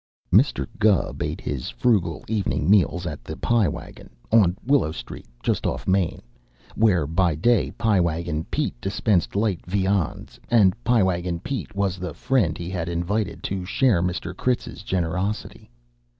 Mr. 0.33 0.65
Gubb 0.79 1.21
ate 1.21 1.39
his 1.39 1.69
frugal 1.69 2.23
evening 2.27 2.67
meals 2.67 3.05
at 3.05 3.23
the 3.23 3.37
Pie 3.37 3.67
Wagon, 3.67 4.09
on 4.31 4.57
Willow 4.65 4.91
Street, 4.91 5.27
just 5.43 5.67
off 5.67 5.87
Main, 5.87 6.23
where, 6.73 7.05
by 7.05 7.35
day, 7.35 7.69
Pie 7.69 7.99
Wagon 7.99 8.43
Pete 8.45 8.73
dispensed 8.81 9.35
light 9.35 9.63
viands; 9.67 10.39
and 10.49 10.73
Pie 10.83 11.03
Wagon 11.03 11.39
Pete 11.39 11.75
was 11.75 11.97
the 11.99 12.15
friend 12.15 12.57
he 12.57 12.71
had 12.71 12.89
invited 12.89 13.43
to 13.43 13.63
share 13.63 14.01
Mr. 14.01 14.35
Critz's 14.35 14.81
generosity. 14.81 15.69